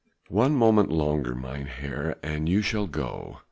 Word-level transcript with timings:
"One 0.29 0.55
moment 0.55 0.89
longer, 0.91 1.35
mynheer, 1.35 2.15
and 2.23 2.49
you 2.49 2.63
shall 2.63 2.87
go. 2.87 3.37